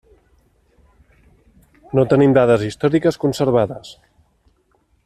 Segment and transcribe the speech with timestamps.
[1.99, 3.97] No tenim dades històriques conservades.